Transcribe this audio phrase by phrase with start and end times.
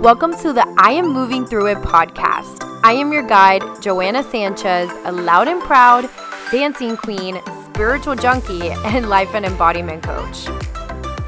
[0.00, 2.66] Welcome to the I Am Moving Through It podcast.
[2.82, 6.08] I am your guide, Joanna Sanchez, a loud and proud
[6.50, 10.48] dancing queen, spiritual junkie, and life and embodiment coach.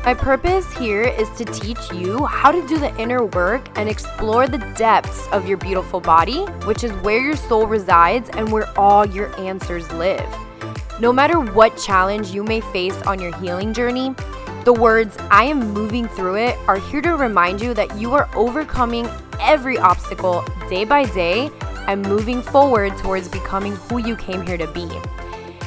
[0.07, 4.49] My purpose here is to teach you how to do the inner work and explore
[4.49, 9.05] the depths of your beautiful body, which is where your soul resides and where all
[9.05, 10.27] your answers live.
[10.99, 14.15] No matter what challenge you may face on your healing journey,
[14.65, 18.29] the words, I am moving through it, are here to remind you that you are
[18.37, 19.09] overcoming
[19.41, 21.51] every obstacle day by day
[21.89, 24.89] and moving forward towards becoming who you came here to be.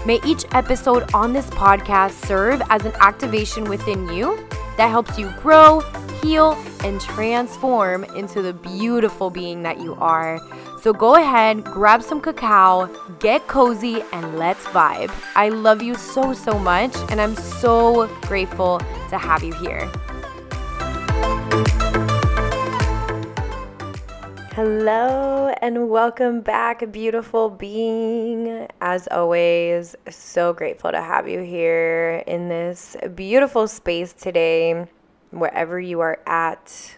[0.06, 5.30] May each episode on this podcast serve as an activation within you that helps you
[5.42, 5.82] grow,
[6.22, 10.40] heal, and transform into the beautiful being that you are.
[10.86, 12.86] So go ahead, grab some cacao,
[13.18, 15.12] get cozy, and let's vibe.
[15.36, 18.78] I love you so, so much, and I'm so grateful
[19.10, 19.92] to have you here.
[24.54, 28.68] Hello and welcome back, beautiful being.
[28.80, 34.86] As always, so grateful to have you here in this beautiful space today,
[35.32, 36.96] wherever you are at.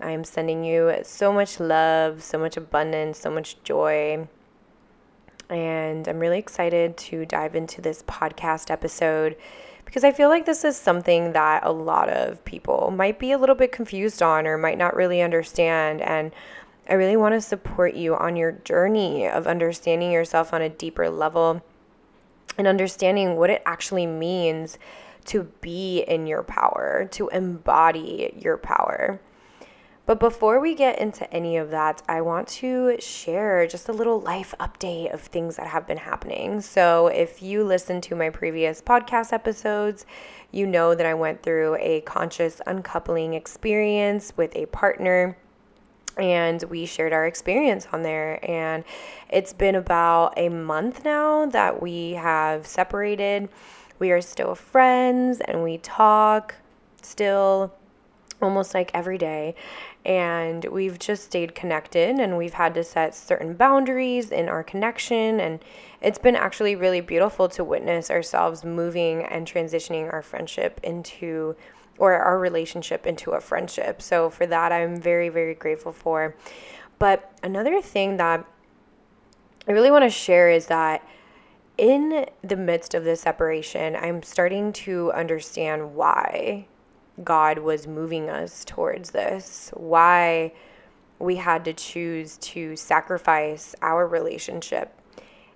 [0.00, 4.26] I am sending you so much love, so much abundance, so much joy.
[5.48, 9.36] And I'm really excited to dive into this podcast episode
[9.84, 13.38] because I feel like this is something that a lot of people might be a
[13.38, 16.00] little bit confused on or might not really understand.
[16.00, 16.32] And
[16.88, 21.10] I really want to support you on your journey of understanding yourself on a deeper
[21.10, 21.62] level
[22.56, 24.78] and understanding what it actually means
[25.26, 29.20] to be in your power, to embody your power.
[30.10, 34.20] But before we get into any of that, I want to share just a little
[34.20, 36.60] life update of things that have been happening.
[36.62, 40.06] So, if you listen to my previous podcast episodes,
[40.50, 45.36] you know that I went through a conscious uncoupling experience with a partner
[46.18, 48.40] and we shared our experience on there.
[48.50, 48.82] And
[49.28, 53.48] it's been about a month now that we have separated.
[54.00, 56.56] We are still friends and we talk
[57.00, 57.72] still
[58.42, 59.54] almost like every day
[60.04, 65.40] and we've just stayed connected and we've had to set certain boundaries in our connection
[65.40, 65.62] and
[66.00, 71.54] it's been actually really beautiful to witness ourselves moving and transitioning our friendship into
[71.98, 74.00] or our relationship into a friendship.
[74.00, 76.34] So for that i'm very very grateful for.
[76.98, 78.44] But another thing that
[79.68, 81.06] i really want to share is that
[81.76, 86.66] in the midst of this separation i'm starting to understand why
[87.24, 90.52] God was moving us towards this, why
[91.18, 94.96] we had to choose to sacrifice our relationship.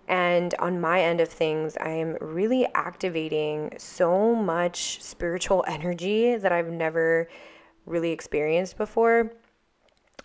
[0.06, 6.52] And on my end of things, I am really activating so much spiritual energy that
[6.52, 7.28] I've never
[7.86, 9.32] really experienced before.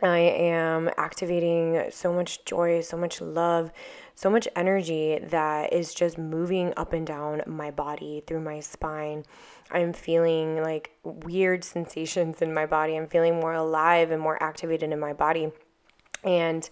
[0.02, 3.72] I am activating so much joy, so much love,
[4.16, 9.26] so much energy that is just moving up and down my body through my spine
[9.72, 12.96] I'm feeling like weird sensations in my body.
[12.96, 15.52] I'm feeling more alive and more activated in my body.
[16.24, 16.70] And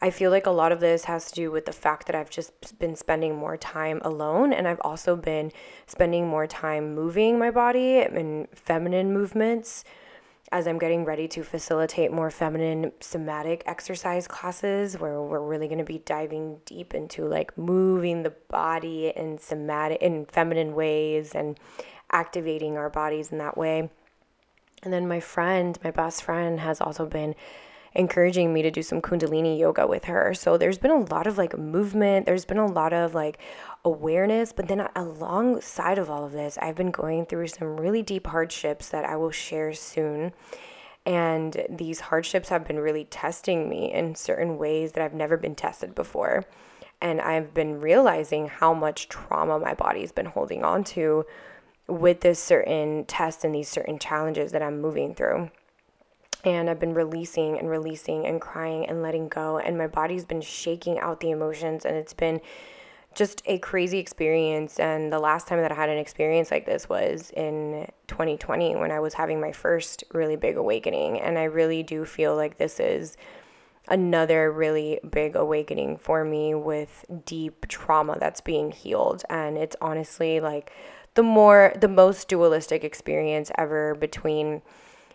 [0.00, 2.30] I feel like a lot of this has to do with the fact that I've
[2.30, 5.52] just been spending more time alone and I've also been
[5.86, 9.84] spending more time moving my body and feminine movements
[10.52, 15.78] as I'm getting ready to facilitate more feminine somatic exercise classes where we're really going
[15.78, 21.58] to be diving deep into like moving the body in somatic in feminine ways and
[22.12, 23.90] activating our bodies in that way.
[24.82, 27.34] And then my friend, my best friend, has also been
[27.96, 30.34] encouraging me to do some kundalini yoga with her.
[30.34, 33.38] So there's been a lot of like movement, there's been a lot of like
[33.84, 38.26] awareness, but then alongside of all of this, I've been going through some really deep
[38.26, 40.32] hardships that I will share soon.
[41.06, 45.54] And these hardships have been really testing me in certain ways that I've never been
[45.54, 46.44] tested before.
[47.00, 51.24] And I've been realizing how much trauma my body's been holding on to
[51.88, 55.50] with this certain test and these certain challenges that I'm moving through.
[56.44, 59.58] And I've been releasing and releasing and crying and letting go.
[59.58, 61.84] And my body's been shaking out the emotions.
[61.84, 62.40] And it's been
[63.14, 64.78] just a crazy experience.
[64.78, 68.92] And the last time that I had an experience like this was in 2020 when
[68.92, 71.20] I was having my first really big awakening.
[71.20, 73.16] And I really do feel like this is
[73.88, 79.24] another really big awakening for me with deep trauma that's being healed.
[79.30, 80.72] And it's honestly like,
[81.16, 84.62] the more the most dualistic experience ever between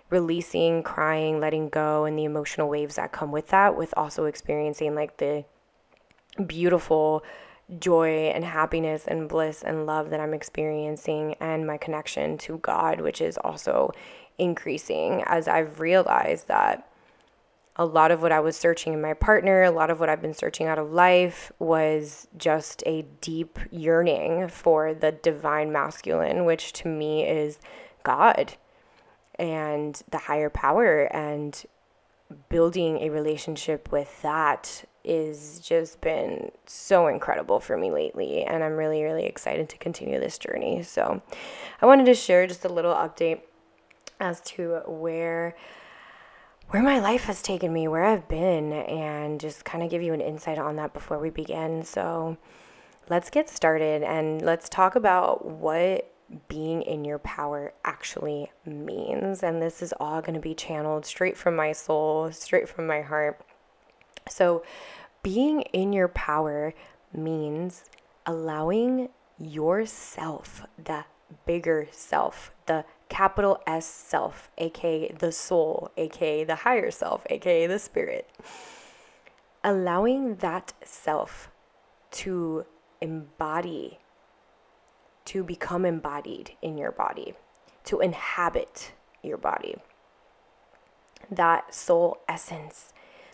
[0.10, 4.94] releasing, crying, letting go and the emotional waves that come with that with also experiencing
[4.94, 5.46] like the
[6.46, 7.24] beautiful
[7.80, 13.00] joy and happiness and bliss and love that I'm experiencing, and my connection to God,
[13.00, 13.94] which is also
[14.38, 16.91] increasing as I've realized that
[17.82, 20.22] a lot of what I was searching in my partner, a lot of what I've
[20.22, 26.74] been searching out of life was just a deep yearning for the divine masculine, which
[26.74, 27.58] to me is
[28.04, 28.54] God
[29.40, 31.66] and the higher power and
[32.50, 38.78] building a relationship with that is just been so incredible for me lately and I'm
[38.78, 40.84] really really excited to continue this journey.
[40.84, 41.20] So
[41.82, 43.42] I wanted to share just a little update
[44.20, 45.56] as to where
[46.72, 50.14] where my life has taken me, where I've been and just kind of give you
[50.14, 51.84] an insight on that before we begin.
[51.84, 52.38] So
[53.10, 56.10] let's get started and let's talk about what
[56.48, 59.44] being in your power actually means.
[59.44, 63.02] And this is all going to be channeled straight from my soul, straight from my
[63.02, 63.42] heart.
[64.30, 64.64] So,
[65.24, 66.74] being in your power
[67.14, 67.84] means
[68.26, 71.04] allowing yourself, the
[71.46, 77.78] bigger self, the capital S self, aka the soul, aka the higher self, aka the
[77.78, 78.30] spirit,
[79.66, 81.52] allowing that self
[82.12, 82.66] to
[83.02, 84.00] embody
[85.26, 87.34] to become embodied in your body,
[87.84, 89.76] to inhabit your body.
[91.30, 92.94] That soul essence,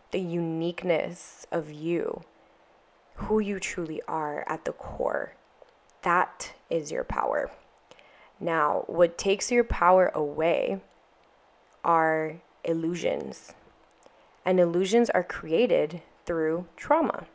[0.09, 2.23] the uniqueness of you,
[3.15, 5.35] who you truly are at the core,
[6.01, 7.51] that is your power.
[8.39, 10.81] Now, what takes your power away
[11.83, 13.53] are illusions.
[14.45, 17.25] And illusions are created through trauma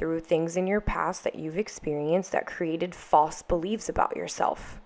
[0.00, 4.80] through things in your past that you've experienced that created false beliefs about yourself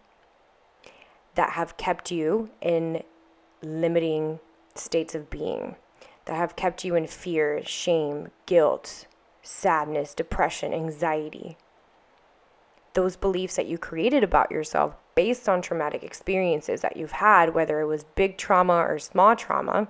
[1.37, 3.01] that have kept you in
[3.63, 4.41] limiting
[4.75, 5.77] states of being,
[6.25, 9.07] that have kept you in fear, shame, guilt,
[9.41, 11.57] sadness, depression, anxiety.
[12.95, 17.81] Those beliefs that you created about yourself based on traumatic experiences that you've had, whether
[17.81, 19.89] it was big trauma or small trauma,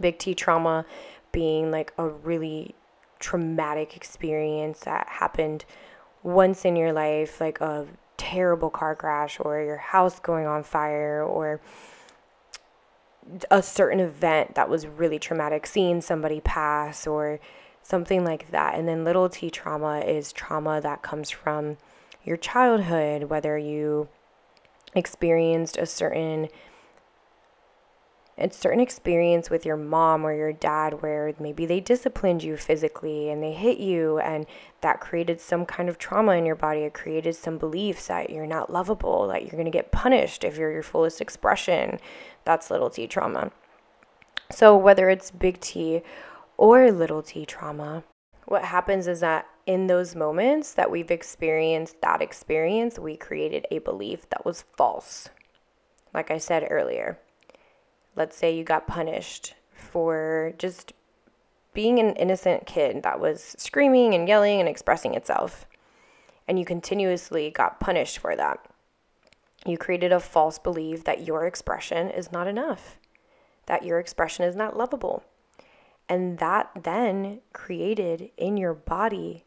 [0.00, 0.84] big T trauma
[1.32, 2.74] being like a really
[3.18, 5.64] traumatic experience that happened
[6.22, 11.22] once in your life, like a terrible car crash or your house going on fire
[11.22, 11.60] or
[13.50, 17.40] a certain event that was really traumatic, seeing somebody pass or
[17.82, 18.74] something like that.
[18.74, 21.76] And then little t trauma is trauma that comes from
[22.24, 24.08] your childhood, whether you
[24.94, 26.48] experienced a certain
[28.36, 33.30] a certain experience with your mom or your dad where maybe they disciplined you physically
[33.30, 34.44] and they hit you and
[34.80, 36.80] that created some kind of trauma in your body.
[36.80, 40.58] It created some beliefs that you're not lovable that you're going to get punished if
[40.58, 42.00] you're your fullest expression.
[42.44, 43.52] That's little t trauma.
[44.50, 46.02] So whether it's big t
[46.56, 48.02] or little t trauma
[48.46, 53.78] what happens is that in those moments that we've experienced that experience we created a
[53.78, 55.28] belief that was false
[56.12, 57.18] like i said earlier
[58.16, 60.92] let's say you got punished for just
[61.74, 65.66] being an innocent kid that was screaming and yelling and expressing itself,
[66.46, 68.64] and you continuously got punished for that.
[69.66, 72.98] You created a false belief that your expression is not enough,
[73.66, 75.24] that your expression is not lovable.
[76.08, 79.44] And that then created in your body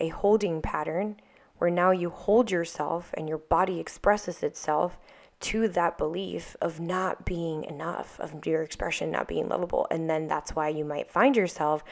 [0.00, 1.16] a holding pattern
[1.58, 4.98] where now you hold yourself and your body expresses itself
[5.40, 9.86] to that belief of not being enough, of your expression not being lovable.
[9.90, 11.82] And then that's why you might find yourself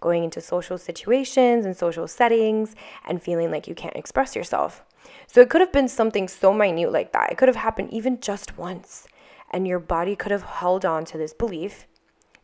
[0.00, 2.74] going into social situations and social settings
[3.06, 4.82] and feeling like you can't express yourself.
[5.26, 7.32] So it could have been something so minute like that.
[7.32, 9.06] It could have happened even just once.
[9.50, 11.86] And your body could have held on to this belief,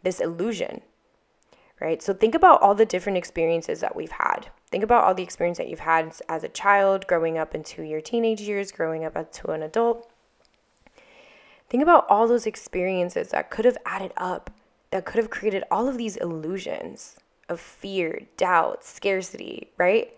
[0.02, 0.81] this illusion,
[1.81, 2.02] right?
[2.02, 4.49] So think about all the different experiences that we've had.
[4.76, 8.02] Think about all the experience that you've had as a child, growing up into your
[8.02, 10.11] teenage years, growing up into an adult
[11.68, 14.50] Think about all those experiences that could have added up,
[14.90, 17.16] that could have created all of these illusions
[17.49, 20.12] of fear, doubt, scarcity, right?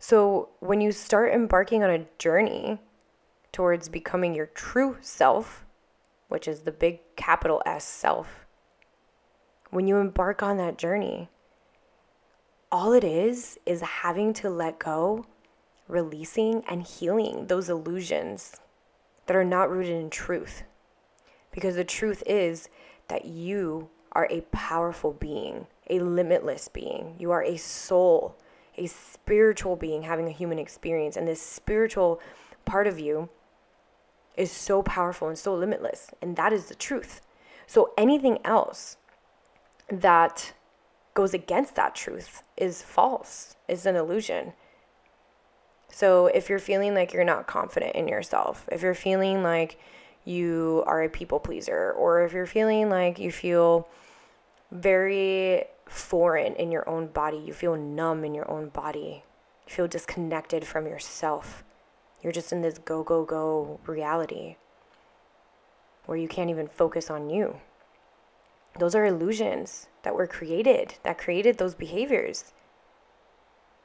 [0.00, 2.78] So when you start embarking on a journey
[3.52, 5.64] towards becoming your true self,
[6.28, 8.46] which is the big capital S self,
[9.70, 11.28] when you embark on that journey,
[12.70, 15.24] all it is is having to let go,
[15.88, 18.60] releasing, and healing those illusions
[19.26, 20.62] that are not rooted in truth.
[21.52, 22.68] Because the truth is
[23.08, 27.14] that you are a powerful being, a limitless being.
[27.18, 28.36] You are a soul,
[28.76, 31.16] a spiritual being having a human experience.
[31.16, 32.20] And this spiritual
[32.64, 33.28] part of you
[34.36, 36.10] is so powerful and so limitless.
[36.20, 37.20] And that is the truth.
[37.66, 38.96] So anything else
[39.88, 40.52] that
[41.16, 44.52] goes against that truth is false, is an illusion.
[45.88, 49.80] So if you're feeling like you're not confident in yourself, if you're feeling like
[50.26, 53.88] you are a people pleaser, or if you're feeling like you feel
[54.70, 59.24] very foreign in your own body, you feel numb in your own body,
[59.66, 61.64] you feel disconnected from yourself,
[62.22, 64.56] you're just in this go, go, go reality
[66.04, 67.56] where you can't even focus on you.
[68.78, 72.52] Those are illusions that were created, that created those behaviors.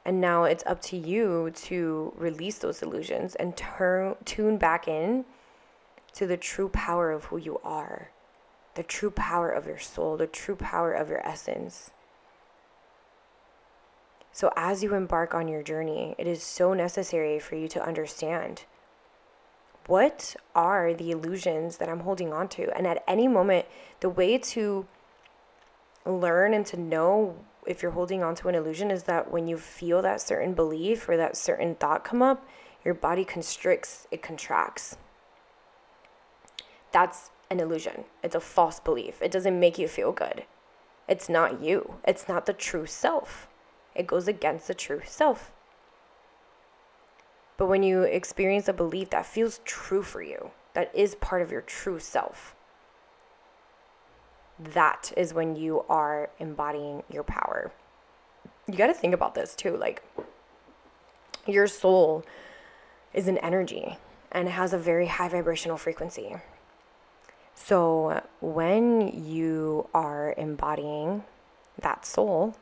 [0.04, 5.24] And now it's up to you to release those illusions and turn tune back in
[6.14, 8.10] to the true power of who you are,
[8.74, 11.90] the true power of your soul, the true power of your essence.
[14.32, 18.64] So, as you embark on your journey, it is so necessary for you to understand
[19.86, 22.74] what are the illusions that I'm holding on to?
[22.76, 23.66] And at any moment,
[24.00, 24.86] the way to
[26.04, 27.36] learn and to know
[27.66, 31.08] if you're holding on to an illusion is that when you feel that certain belief
[31.08, 32.46] or that certain thought come up,
[32.84, 34.96] your body constricts, it contracts.
[36.90, 38.04] That's an illusion.
[38.22, 39.22] It's a false belief.
[39.22, 40.44] It doesn't make you feel good.
[41.08, 43.48] It's not you, it's not the true self.
[43.94, 45.52] It goes against the true self.
[47.56, 51.52] But when you experience a belief that feels true for you, that is part of
[51.52, 52.54] your true self,
[54.58, 57.72] that is when you are embodying your power.
[58.66, 59.76] You got to think about this too.
[59.76, 60.02] Like,
[61.46, 62.24] your soul
[63.12, 63.98] is an energy
[64.30, 66.36] and it has a very high vibrational frequency.
[67.54, 71.24] So, when you are embodying
[71.78, 72.54] that soul,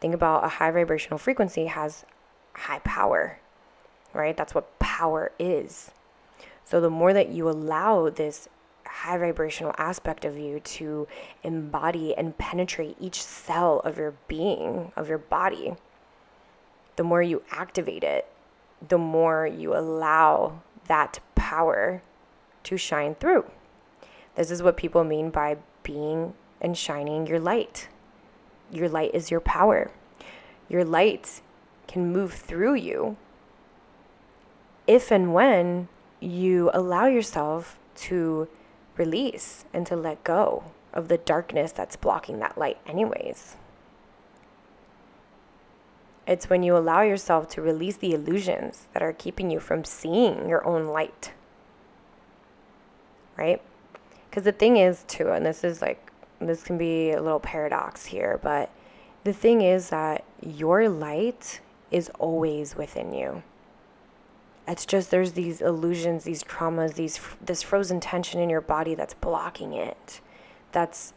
[0.00, 2.04] think about a high vibrational frequency has
[2.52, 3.40] high power
[4.14, 4.36] right?
[4.36, 5.90] That's what power is.
[6.64, 8.48] So the more that you allow this
[8.86, 11.06] high vibrational aspect of you to
[11.42, 15.74] embody and penetrate each cell of your being, of your body,
[16.96, 18.26] the more you activate it,
[18.88, 22.02] the more you allow that power
[22.62, 23.44] to shine through.
[24.36, 27.88] This is what people mean by being and shining your light.
[28.70, 29.90] Your light is your power.
[30.68, 31.42] Your light
[31.86, 33.16] can move through you
[34.86, 35.88] if and when
[36.20, 38.48] you allow yourself to
[38.96, 43.56] release and to let go of the darkness that's blocking that light, anyways.
[46.26, 50.48] It's when you allow yourself to release the illusions that are keeping you from seeing
[50.48, 51.32] your own light.
[53.36, 53.60] Right?
[54.30, 56.10] Because the thing is, too, and this is like,
[56.40, 58.70] this can be a little paradox here, but
[59.24, 61.60] the thing is that your light
[61.90, 63.42] is always within you.
[64.66, 69.14] It's just there's these illusions, these traumas, these this frozen tension in your body that's
[69.14, 70.20] blocking it.
[70.72, 71.12] That's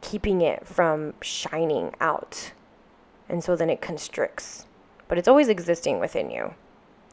[0.00, 2.52] keeping it from shining out.
[3.28, 4.66] And so then it constricts.
[5.08, 6.54] But it's always existing within you.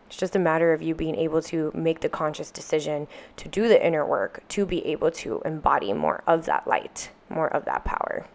[0.08, 3.08] It's just a matter of you being able to make the conscious decision
[3.38, 7.48] to do the inner work to be able to embody more of that light, more
[7.48, 8.26] of that power.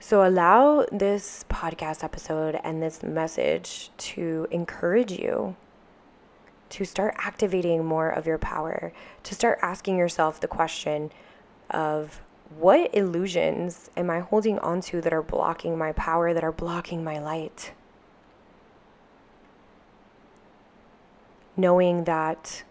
[0.00, 5.56] So allow this podcast episode and this message to encourage you
[6.70, 8.92] to start activating more of your power,
[9.24, 11.10] to start asking yourself the question
[11.70, 12.22] of
[12.56, 17.18] what illusions am I holding onto that are blocking my power, that are blocking my
[17.18, 17.72] light?
[21.56, 22.62] Knowing that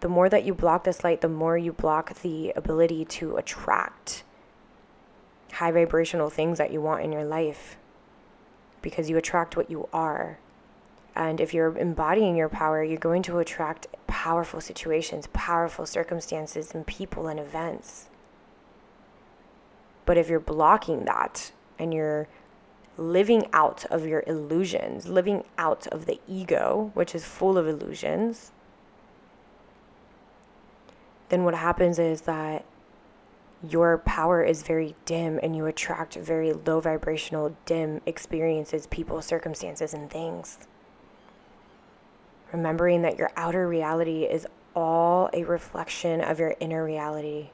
[0.00, 4.24] the more that you block this light, the more you block the ability to attract
[5.54, 7.76] high vibrational things that you want in your life
[8.82, 10.38] because you attract what you are.
[11.16, 16.86] And if you're embodying your power, you're going to attract powerful situations, powerful circumstances, and
[16.86, 18.08] people and events.
[20.06, 22.28] But if you're blocking that and you're
[22.96, 28.50] living out of your illusions, living out of the ego, which is full of illusions,
[31.28, 32.64] then what happens is that
[33.70, 39.94] your power is very dim and you attract very low vibrational, dim experiences, people, circumstances,
[39.94, 40.58] and things.
[42.52, 47.50] Remembering that your outer reality is all a reflection of your inner reality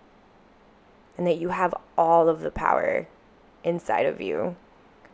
[1.17, 3.07] and that you have all of the power
[3.63, 4.57] inside of you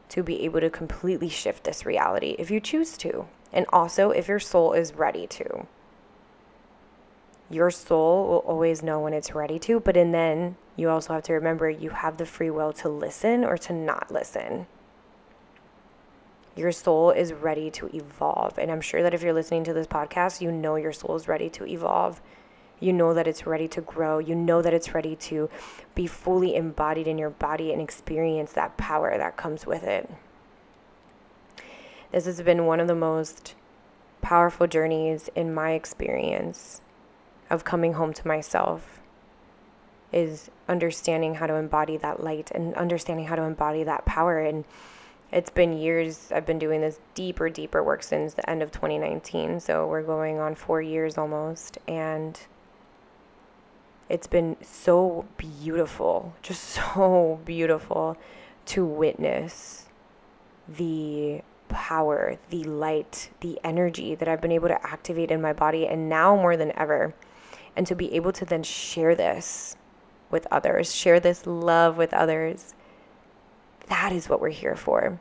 [0.09, 4.29] to be able to completely shift this reality if you choose to, and also if
[4.29, 5.67] your soul is ready to.
[7.49, 11.23] Your soul will always know when it's ready to, but in then you also have
[11.25, 14.67] to remember you have the free will to listen or to not listen.
[16.57, 18.59] Your soul is ready to evolve.
[18.59, 21.29] And I'm sure that if you're listening to this podcast, you know your soul is
[21.29, 22.21] ready to evolve.
[22.81, 24.19] You know that it's ready to grow.
[24.19, 25.49] You know that it's ready to
[25.95, 30.11] be fully embodied in your body and experience that power that comes with it.
[32.11, 33.55] This has been one of the most
[34.21, 36.81] powerful journeys in my experience
[37.51, 39.01] of coming home to myself
[40.13, 44.41] is understanding how to embody that light and understanding how to embody that power.
[44.41, 44.65] And
[45.33, 49.59] it's been years I've been doing this deeper deeper work since the end of 2019
[49.61, 51.79] so we're going on 4 years almost.
[51.89, 52.39] And
[54.09, 56.63] it's been so beautiful just
[56.95, 58.17] so beautiful
[58.67, 59.87] to witness
[60.69, 65.87] the power, the light, the energy that I've been able to activate in my body
[65.87, 67.15] and now more than ever
[67.77, 69.77] and to be able to then share this
[70.31, 72.75] with others, share this love with others.
[73.89, 75.21] That is what we're here for.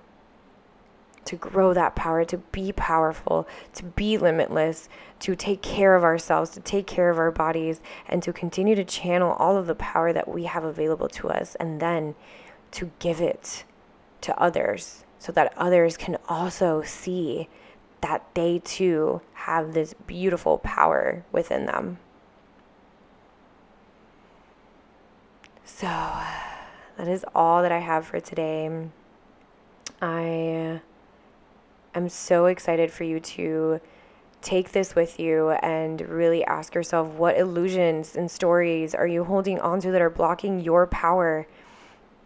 [1.26, 6.52] To grow that power, to be powerful, to be limitless, to take care of ourselves,
[6.52, 10.14] to take care of our bodies, and to continue to channel all of the power
[10.14, 12.16] that we have available to us, and then
[12.72, 13.66] to give it
[14.22, 17.50] to others so that others can also see
[18.02, 21.98] that they too have this beautiful power within them.
[25.65, 26.25] So uh,
[26.98, 28.69] that is all that I have for today.
[30.00, 30.81] I
[31.95, 33.81] am so excited for you to
[34.41, 39.60] take this with you and really ask yourself what illusions and stories are you holding
[39.60, 41.48] onto that are blocking your power?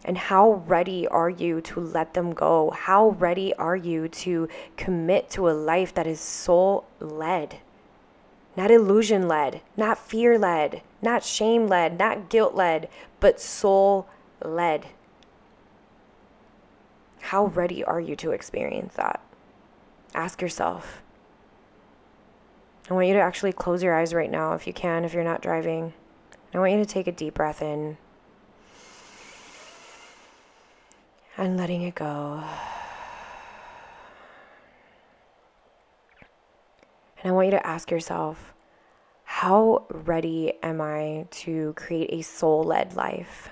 [0.03, 2.71] And how ready are you to let them go?
[2.71, 7.59] How ready are you to commit to a life that is soul led?
[8.59, 12.89] not illusion led, not fear led, not shame led, not guilt led,
[13.19, 14.07] but soul
[14.43, 14.87] led.
[17.21, 19.21] How ready are you to experience that?
[20.13, 21.01] Ask yourself.
[22.89, 25.23] I want you to actually close your eyes right now if you can, if you're
[25.23, 25.93] not driving.
[26.53, 27.97] I want you to take a deep breath in
[31.37, 32.43] and letting it go.
[37.21, 38.53] And I want you to ask yourself,
[39.39, 43.51] how ready am I to create a soul led life?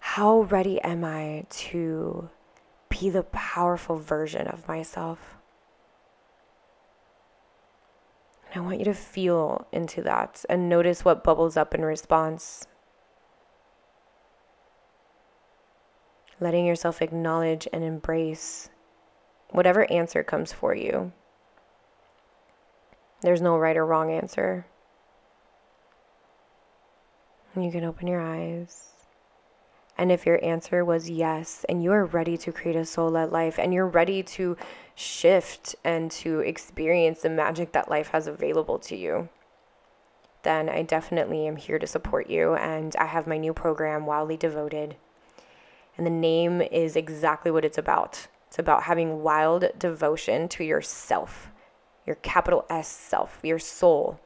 [0.00, 2.28] How ready am I to
[2.88, 5.36] be the powerful version of myself?
[8.52, 12.66] And I want you to feel into that and notice what bubbles up in response.
[16.40, 18.70] Letting yourself acknowledge and embrace
[19.50, 21.12] whatever answer comes for you.
[23.24, 24.66] There's no right or wrong answer.
[27.56, 28.90] You can open your eyes.
[29.96, 33.32] And if your answer was yes, and you are ready to create a soul led
[33.32, 34.56] life, and you're ready to
[34.94, 39.28] shift and to experience the magic that life has available to you,
[40.42, 42.54] then I definitely am here to support you.
[42.56, 44.96] And I have my new program, Wildly Devoted.
[45.96, 51.50] And the name is exactly what it's about it's about having wild devotion to yourself,
[52.06, 54.20] your capital S self, your soul,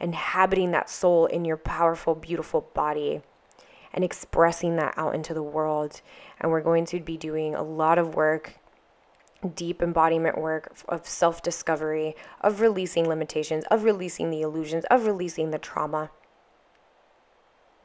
[0.00, 3.22] inhabiting that soul in your powerful, beautiful body
[3.92, 6.00] and expressing that out into the world.
[6.40, 8.58] And we're going to be doing a lot of work
[9.54, 15.50] deep embodiment work of self discovery, of releasing limitations, of releasing the illusions, of releasing
[15.50, 16.10] the trauma.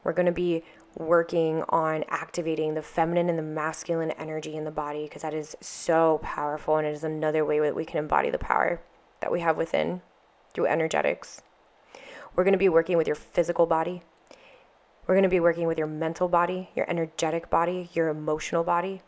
[0.02, 0.64] We're going to be
[0.96, 5.56] working on activating the feminine and the masculine energy in the body because that is
[5.60, 8.80] so powerful and it is another way that we can embody the power
[9.24, 10.02] that we have within
[10.52, 11.40] through energetics.
[12.36, 14.02] We're going to be working with your physical body.
[15.06, 19.00] We're going to be working with your mental body, your energetic body, your emotional body.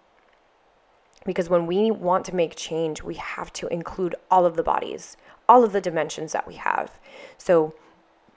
[1.26, 5.18] Because when we want to make change, we have to include all of the bodies,
[5.50, 6.98] all of the dimensions that we have.
[7.36, 7.74] So,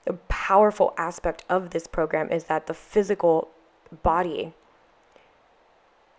[0.06, 3.48] a powerful aspect of this program is that the physical
[4.02, 4.52] body,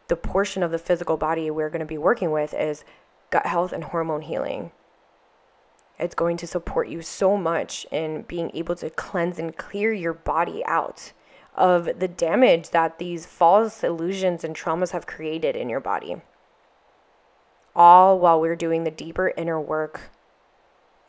[0.07, 2.83] the portion of the physical body we're going to be working with is
[3.29, 4.71] gut health and hormone healing.
[6.01, 10.13] It's going to support you so much in being able to cleanse and clear your
[10.13, 11.13] body out
[11.55, 16.21] of the damage that these false illusions and traumas have created in your body.
[17.75, 20.11] All while we're doing the deeper inner work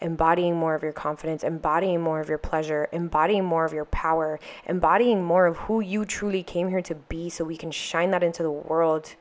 [0.03, 4.39] embodying more of your confidence, embodying more of your pleasure, embodying more of your power,
[4.67, 8.23] embodying more of who you truly came here to be so we can shine that
[8.23, 9.15] into the world.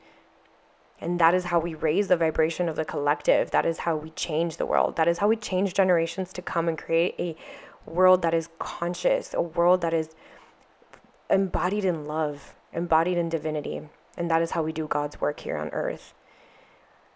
[1.02, 3.50] And that is how we raise the vibration of the collective.
[3.50, 4.94] That is how we change the world.
[4.94, 7.34] That is how we change generations to come and create a
[7.90, 10.14] world that is conscious, a world that is
[11.28, 13.82] embodied in love, embodied in divinity.
[14.16, 16.14] And that is how we do God's work here on earth.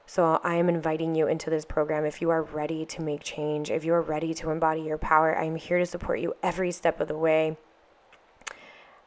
[0.04, 2.04] So I am inviting you into this program.
[2.04, 5.38] If you are ready to make change, if you are ready to embody your power,
[5.38, 7.56] I am here to support you every step of the way.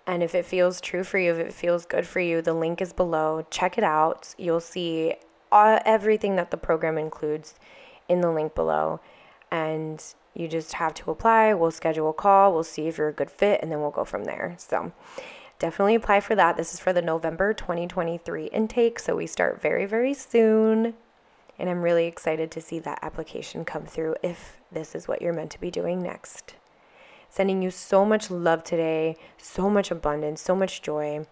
[0.10, 2.82] And if it feels true for you, if it feels good for you, the link
[2.82, 3.46] is below.
[3.52, 4.34] Check it out.
[4.40, 5.14] You'll see
[5.52, 7.60] all, everything that the program includes
[8.08, 9.02] in the link below.
[9.52, 11.54] And you just have to apply.
[11.54, 12.52] We'll schedule a call.
[12.52, 14.56] We'll see if you're a good fit, and then we'll go from there.
[14.58, 14.92] So,
[15.60, 16.58] definitely apply for that.
[16.58, 20.96] This is for the November 2023 intake, so we start very, very soon.
[21.60, 25.34] And I'm really excited to see that application come through if this is what you're
[25.34, 26.56] meant to be doing next.
[27.30, 31.26] Sending you so much love today, so much abundance, so much joy.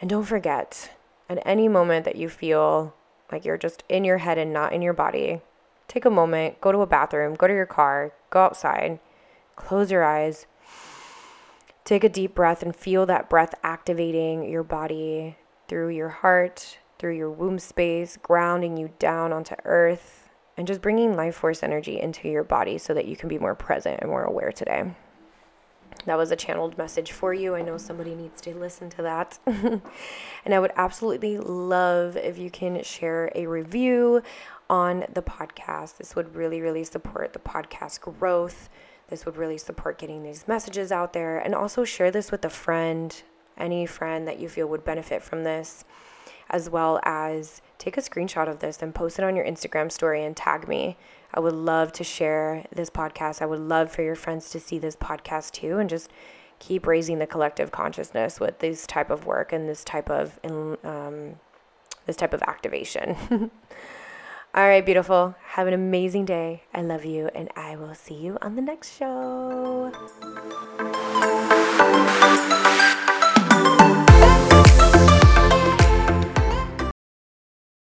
[0.00, 0.92] And don't forget,
[1.28, 2.94] at any moment that you feel
[3.32, 5.40] like you're just in your head and not in your body,
[5.88, 9.00] take a moment, go to a bathroom, go to your car, go outside,
[9.56, 10.46] close your eyes,
[11.84, 15.36] Take a deep breath and feel that breath activating your body
[15.68, 20.23] through your heart, through your womb space, grounding you down onto earth,
[20.56, 23.54] and just bringing life force energy into your body so that you can be more
[23.54, 24.84] present and more aware today.
[26.06, 27.54] That was a channeled message for you.
[27.54, 29.38] I know somebody needs to listen to that.
[29.46, 29.82] and
[30.52, 34.22] I would absolutely love if you can share a review
[34.68, 35.96] on the podcast.
[35.96, 38.68] This would really, really support the podcast growth
[39.08, 41.38] this would really support getting these messages out there.
[41.38, 43.22] And also share this with a friend,
[43.56, 45.84] any friend that you feel would benefit from this,
[46.50, 50.24] as well as take a screenshot of this and post it on your Instagram story
[50.24, 50.96] and tag me.
[51.32, 53.42] I would love to share this podcast.
[53.42, 56.10] I would love for your friends to see this podcast too and just
[56.58, 61.36] keep raising the collective consciousness with this type of work and this type of um,
[62.06, 63.16] this type of activation.
[64.56, 65.34] All right, beautiful.
[65.42, 66.62] Have an amazing day.
[66.72, 69.90] I love you, and I will see you on the next show.